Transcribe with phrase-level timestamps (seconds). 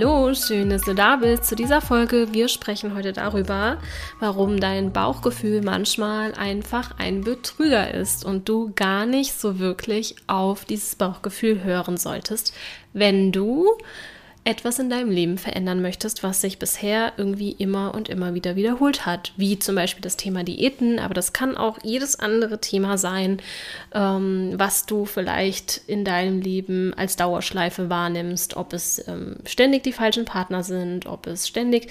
[0.00, 2.28] Hallo, schön, dass du da bist zu dieser Folge.
[2.30, 3.78] Wir sprechen heute darüber,
[4.20, 10.64] warum dein Bauchgefühl manchmal einfach ein Betrüger ist und du gar nicht so wirklich auf
[10.64, 12.54] dieses Bauchgefühl hören solltest,
[12.92, 13.66] wenn du
[14.48, 19.04] etwas in deinem Leben verändern möchtest, was sich bisher irgendwie immer und immer wieder wiederholt
[19.04, 23.42] hat, wie zum Beispiel das Thema Diäten, aber das kann auch jedes andere Thema sein,
[23.92, 29.92] ähm, was du vielleicht in deinem Leben als Dauerschleife wahrnimmst, ob es ähm, ständig die
[29.92, 31.88] falschen Partner sind, ob es ständig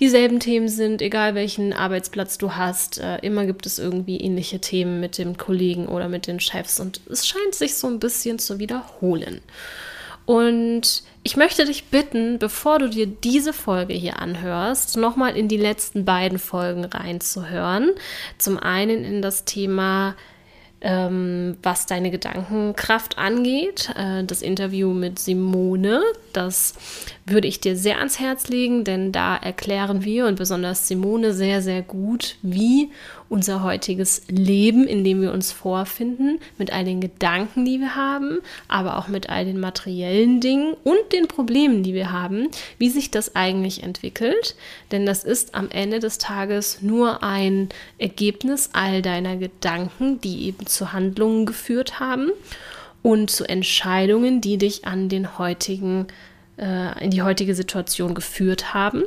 [0.00, 4.98] dieselben Themen sind, egal welchen Arbeitsplatz du hast, äh, immer gibt es irgendwie ähnliche Themen
[4.98, 6.80] mit dem Kollegen oder mit den Chefs.
[6.80, 9.42] Und es scheint sich so ein bisschen zu wiederholen.
[10.30, 15.56] Und ich möchte dich bitten, bevor du dir diese Folge hier anhörst, nochmal in die
[15.56, 17.90] letzten beiden Folgen reinzuhören.
[18.38, 20.14] Zum einen in das Thema
[20.82, 23.90] ähm, was deine Gedankenkraft angeht.
[23.96, 26.00] Äh, das Interview mit Simone,
[26.32, 26.74] das
[27.26, 31.60] würde ich dir sehr ans Herz legen, denn da erklären wir und besonders Simone sehr,
[31.60, 32.90] sehr gut, wie
[33.30, 38.40] unser heutiges Leben, in dem wir uns vorfinden, mit all den Gedanken, die wir haben,
[38.66, 42.48] aber auch mit all den materiellen Dingen und den Problemen, die wir haben,
[42.78, 44.56] wie sich das eigentlich entwickelt.
[44.90, 47.68] Denn das ist am Ende des Tages nur ein
[47.98, 52.32] Ergebnis all deiner Gedanken, die eben zu Handlungen geführt haben
[53.02, 56.08] und zu Entscheidungen, die dich an den heutigen,
[56.58, 59.04] äh, in die heutige Situation geführt haben.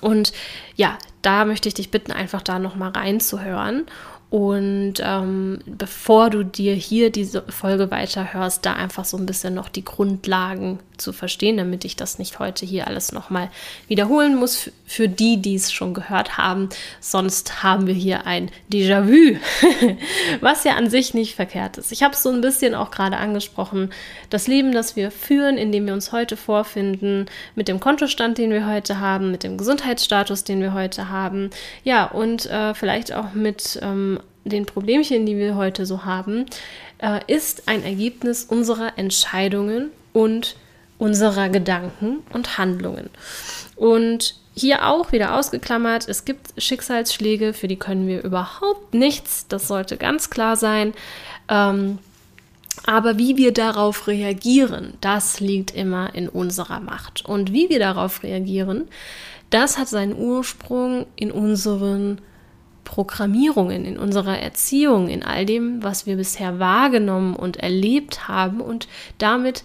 [0.00, 0.32] Und
[0.74, 3.86] ja, da möchte ich dich bitten, einfach da nochmal reinzuhören
[4.30, 9.68] und ähm, bevor du dir hier diese Folge weiterhörst, da einfach so ein bisschen noch
[9.68, 13.50] die Grundlagen zu verstehen, damit ich das nicht heute hier alles nochmal
[13.88, 16.68] wiederholen muss für die, die es schon gehört haben.
[17.00, 19.36] Sonst haben wir hier ein Déjà-vu,
[20.40, 21.90] was ja an sich nicht verkehrt ist.
[21.90, 23.90] Ich habe es so ein bisschen auch gerade angesprochen.
[24.28, 27.26] Das Leben, das wir führen, in dem wir uns heute vorfinden,
[27.56, 31.50] mit dem Kontostand, den wir heute haben, mit dem Gesundheitsstatus, den wir heute haben,
[31.82, 36.46] ja, und äh, vielleicht auch mit ähm, den Problemchen, die wir heute so haben,
[36.98, 40.56] äh, ist ein Ergebnis unserer Entscheidungen und
[40.98, 43.10] unserer Gedanken und Handlungen.
[43.76, 49.68] Und hier auch wieder ausgeklammert, es gibt Schicksalsschläge, für die können wir überhaupt nichts, das
[49.68, 50.92] sollte ganz klar sein.
[51.48, 51.98] Ähm,
[52.86, 57.24] aber wie wir darauf reagieren, das liegt immer in unserer Macht.
[57.24, 58.88] Und wie wir darauf reagieren,
[59.50, 62.20] das hat seinen Ursprung in unseren
[62.90, 68.88] Programmierungen, in unserer Erziehung, in all dem, was wir bisher wahrgenommen und erlebt haben und
[69.18, 69.62] damit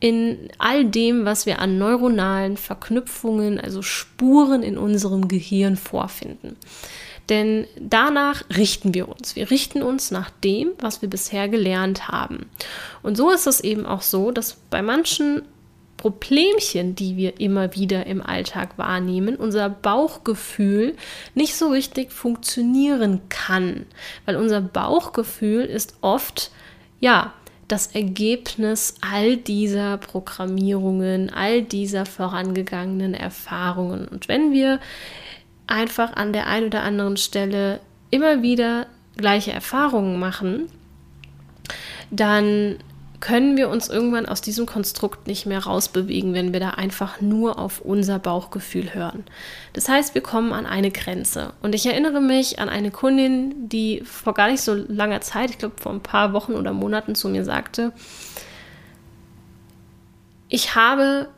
[0.00, 6.56] in all dem, was wir an neuronalen Verknüpfungen, also Spuren in unserem Gehirn vorfinden.
[7.28, 9.36] Denn danach richten wir uns.
[9.36, 12.48] Wir richten uns nach dem, was wir bisher gelernt haben.
[13.02, 15.42] Und so ist es eben auch so, dass bei manchen
[16.02, 20.96] Problemchen, die wir immer wieder im Alltag wahrnehmen, unser Bauchgefühl
[21.36, 23.86] nicht so richtig funktionieren kann,
[24.26, 26.50] weil unser Bauchgefühl ist oft,
[26.98, 27.32] ja,
[27.68, 34.08] das Ergebnis all dieser Programmierungen, all dieser vorangegangenen Erfahrungen.
[34.08, 34.80] Und wenn wir
[35.68, 37.78] einfach an der einen oder anderen Stelle
[38.10, 40.66] immer wieder gleiche Erfahrungen machen,
[42.10, 42.78] dann
[43.22, 47.56] können wir uns irgendwann aus diesem Konstrukt nicht mehr rausbewegen, wenn wir da einfach nur
[47.56, 49.22] auf unser Bauchgefühl hören.
[49.74, 51.52] Das heißt, wir kommen an eine Grenze.
[51.62, 55.58] Und ich erinnere mich an eine Kundin, die vor gar nicht so langer Zeit, ich
[55.58, 57.92] glaube vor ein paar Wochen oder Monaten zu mir sagte,
[60.48, 61.28] ich habe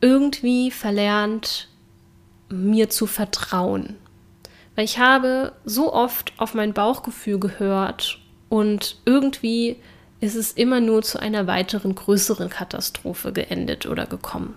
[0.00, 1.68] irgendwie verlernt,
[2.48, 3.96] mir zu vertrauen.
[4.76, 8.18] Weil ich habe so oft auf mein Bauchgefühl gehört
[8.48, 9.76] und irgendwie
[10.22, 14.54] ist es immer nur zu einer weiteren größeren Katastrophe geendet oder gekommen.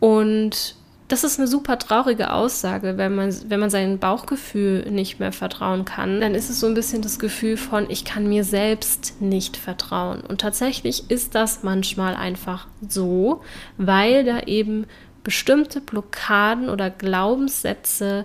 [0.00, 0.76] Und
[1.08, 5.84] das ist eine super traurige Aussage, wenn man, wenn man seinem Bauchgefühl nicht mehr vertrauen
[5.84, 6.22] kann.
[6.22, 10.22] Dann ist es so ein bisschen das Gefühl von, ich kann mir selbst nicht vertrauen.
[10.22, 13.42] Und tatsächlich ist das manchmal einfach so,
[13.76, 14.86] weil da eben
[15.22, 18.24] bestimmte Blockaden oder Glaubenssätze,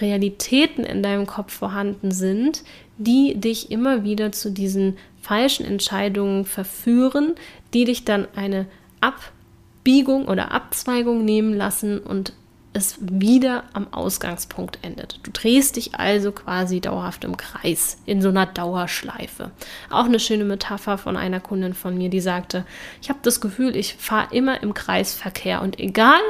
[0.00, 2.62] Realitäten in deinem Kopf vorhanden sind,
[2.98, 7.34] die dich immer wieder zu diesen falschen Entscheidungen verführen,
[7.72, 8.66] die dich dann eine
[9.00, 12.34] Abbiegung oder Abzweigung nehmen lassen und
[12.74, 15.20] es wieder am Ausgangspunkt endet.
[15.22, 19.50] Du drehst dich also quasi dauerhaft im Kreis, in so einer Dauerschleife.
[19.90, 22.64] Auch eine schöne Metapher von einer Kundin von mir, die sagte,
[23.02, 26.20] ich habe das Gefühl, ich fahre immer im Kreisverkehr und egal,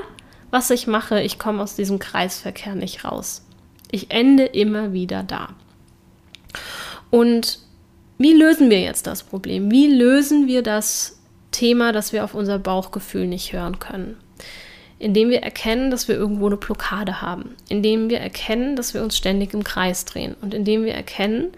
[0.51, 3.47] was ich mache, ich komme aus diesem Kreisverkehr nicht raus.
[3.91, 5.51] Ich ende immer wieder da.
[7.11, 7.61] Und
[8.23, 9.71] wie lösen wir jetzt das Problem?
[9.71, 11.19] Wie lösen wir das
[11.51, 14.17] Thema, dass wir auf unser Bauchgefühl nicht hören können?
[14.99, 19.17] Indem wir erkennen, dass wir irgendwo eine Blockade haben, indem wir erkennen, dass wir uns
[19.17, 21.49] ständig im Kreis drehen und indem wir erkennen,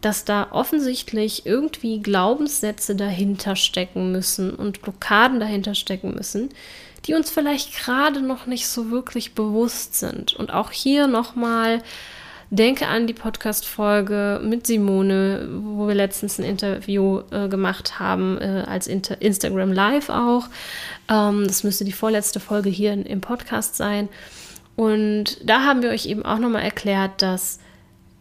[0.00, 6.50] dass da offensichtlich irgendwie Glaubenssätze dahinter stecken müssen und Blockaden dahinter stecken müssen,
[7.06, 10.34] die uns vielleicht gerade noch nicht so wirklich bewusst sind.
[10.34, 11.82] Und auch hier nochmal
[12.50, 18.64] denke an die Podcast-Folge mit Simone, wo wir letztens ein Interview äh, gemacht haben, äh,
[18.66, 20.48] als Inter Instagram Live auch.
[21.08, 24.08] Ähm, das müsste die vorletzte Folge hier in, im Podcast sein.
[24.76, 27.58] Und da haben wir euch eben auch nochmal erklärt, dass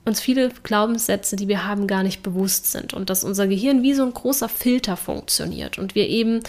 [0.06, 3.94] uns viele Glaubenssätze, die wir haben, gar nicht bewusst sind und dass unser Gehirn wie
[3.94, 6.42] so ein großer Filter funktioniert und wir eben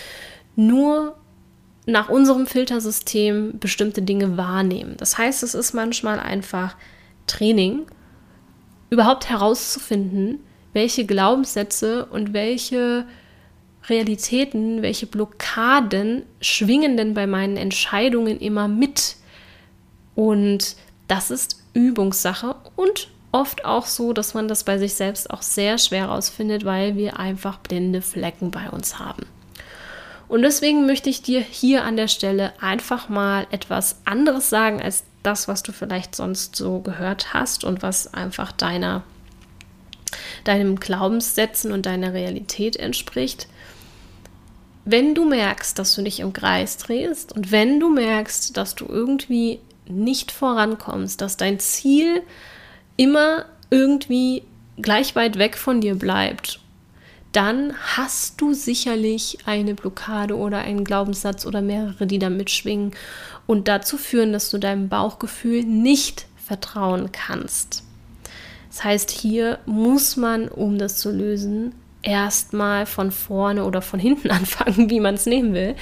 [0.57, 1.17] nur
[1.87, 4.95] nach unserem Filtersystem bestimmte Dinge wahrnehmen.
[4.97, 6.77] Das heißt, es ist manchmal einfach
[7.27, 7.87] Training,
[8.91, 10.41] überhaupt herauszufinden,
[10.73, 13.07] welche Glaubenssätze und welche
[13.89, 19.17] Realitäten, welche Blockaden schwingen denn bei meinen Entscheidungen immer mit.
[20.15, 20.77] Und
[21.07, 25.77] das ist Übungssache und oft auch so, dass man das bei sich selbst auch sehr
[25.79, 29.27] schwer herausfindet, weil wir einfach blinde Flecken bei uns haben.
[30.29, 35.05] Und deswegen möchte ich dir hier an der Stelle einfach mal etwas anderes sagen als
[35.27, 39.03] das, was du vielleicht sonst so gehört hast und was einfach deiner,
[40.45, 43.49] deinem Glaubenssätzen und deiner Realität entspricht.
[44.85, 48.87] Wenn du merkst, dass du dich im Kreis drehst und wenn du merkst, dass du
[48.87, 52.23] irgendwie nicht vorankommst, dass dein Ziel
[52.97, 54.43] immer irgendwie
[54.77, 56.61] gleich weit weg von dir bleibt
[57.35, 62.93] dann hast du sicherlich eine Blockade oder einen Glaubenssatz oder mehrere, die da mitschwingen
[63.47, 67.83] und dazu führen, dass du deinem Bauchgefühl nicht vertrauen kannst.
[68.69, 74.31] Das heißt, hier muss man, um das zu lösen, erstmal von vorne oder von hinten
[74.31, 75.75] anfangen, wie man es nehmen will,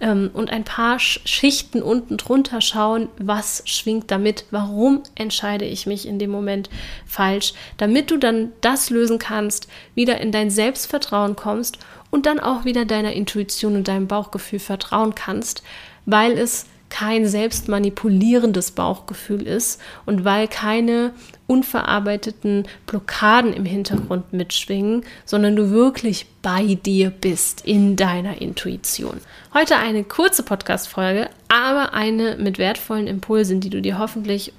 [0.00, 6.06] ähm, und ein paar Schichten unten drunter schauen, was schwingt damit, warum entscheide ich mich
[6.06, 6.70] in dem Moment
[7.06, 11.78] falsch, damit du dann das lösen kannst, wieder in dein Selbstvertrauen kommst
[12.10, 15.62] und dann auch wieder deiner Intuition und deinem Bauchgefühl vertrauen kannst,
[16.06, 21.12] weil es kein selbstmanipulierendes Bauchgefühl ist und weil keine
[21.46, 29.20] unverarbeiteten Blockaden im Hintergrund mitschwingen, sondern du wirklich bei dir bist in deiner Intuition.
[29.54, 34.52] Heute eine kurze Podcast-Folge, aber eine mit wertvollen Impulsen, die du dir hoffentlich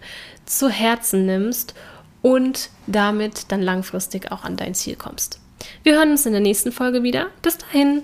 [0.46, 1.76] zu Herzen nimmst
[2.22, 5.40] und damit dann langfristig auch an dein Ziel kommst.
[5.84, 7.28] Wir hören uns in der nächsten Folge wieder.
[7.42, 8.04] Bis dahin.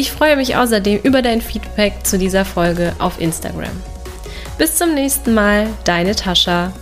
[0.00, 3.68] Ich freue mich außerdem über dein Feedback zu dieser Folge auf Instagram.
[4.56, 6.72] Bis zum nächsten Mal, deine Tascha.